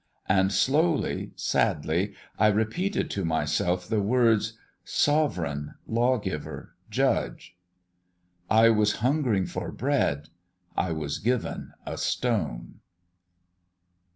And 0.27 0.51
slowly, 0.51 1.31
sadly, 1.35 2.15
I 2.39 2.47
repeated 2.47 3.11
to 3.11 3.23
myself 3.23 3.87
the 3.87 4.01
words 4.01 4.57
Sovereign, 4.83 5.75
Lawgiver, 5.85 6.73
Judge. 6.89 7.55
I 8.49 8.69
was 8.69 8.93
hungering 9.05 9.45
for 9.45 9.71
bread; 9.71 10.29
I 10.75 10.91
was 10.91 11.19
given 11.19 11.73
a 11.85 11.99
stone. 11.99 12.79